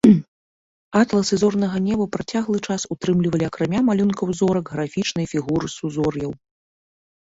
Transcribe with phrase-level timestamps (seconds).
[1.01, 6.31] Атласы зорнага неба працяглы час ўтрымлівалі акрамя малюнкаў зорак графічныя фігуры сузор'яў.